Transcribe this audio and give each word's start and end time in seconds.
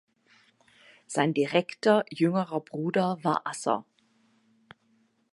Sein 1.05 1.31
direkter, 1.31 2.03
jüngerer 2.09 2.59
Bruder 2.59 3.19
war 3.21 3.45
Asser. 3.45 3.85